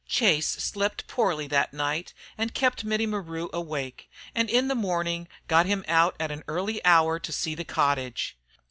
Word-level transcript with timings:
Chase 0.07 0.47
slept 0.47 1.05
poorly 1.05 1.45
that 1.49 1.73
night, 1.75 2.15
and 2.35 2.55
kept 2.55 2.83
Mittie 2.83 3.05
Maru 3.05 3.49
awake, 3.53 4.09
and 4.33 4.49
in 4.49 4.67
the 4.67 4.73
morning 4.73 5.27
got 5.47 5.67
him 5.67 5.85
out 5.87 6.15
at 6.19 6.31
an 6.31 6.43
early 6.47 6.83
hour 6.83 7.19
to 7.19 7.31
see 7.31 7.53
the 7.53 7.63
cottage. 7.63 8.35